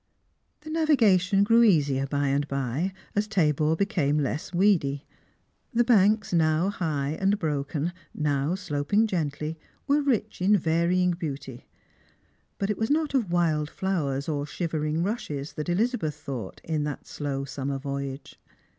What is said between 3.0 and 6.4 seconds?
as Tabor became less weedy. The banks,